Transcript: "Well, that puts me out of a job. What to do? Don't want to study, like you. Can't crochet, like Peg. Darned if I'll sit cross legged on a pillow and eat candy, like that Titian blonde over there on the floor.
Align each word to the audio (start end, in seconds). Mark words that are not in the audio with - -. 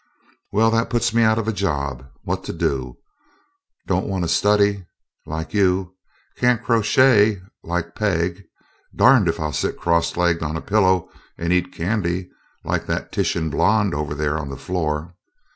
"Well, 0.51 0.71
that 0.71 0.89
puts 0.89 1.13
me 1.13 1.21
out 1.21 1.37
of 1.37 1.47
a 1.47 1.53
job. 1.53 2.07
What 2.23 2.43
to 2.45 2.53
do? 2.53 2.97
Don't 3.85 4.07
want 4.07 4.23
to 4.23 4.27
study, 4.27 4.87
like 5.27 5.53
you. 5.53 5.93
Can't 6.37 6.63
crochet, 6.63 7.39
like 7.63 7.93
Peg. 7.93 8.45
Darned 8.95 9.27
if 9.27 9.39
I'll 9.39 9.53
sit 9.53 9.77
cross 9.77 10.17
legged 10.17 10.41
on 10.41 10.57
a 10.57 10.61
pillow 10.61 11.07
and 11.37 11.53
eat 11.53 11.71
candy, 11.71 12.31
like 12.65 12.87
that 12.87 13.11
Titian 13.11 13.51
blonde 13.51 13.93
over 13.93 14.15
there 14.15 14.39
on 14.39 14.49
the 14.49 14.57
floor. 14.57 15.13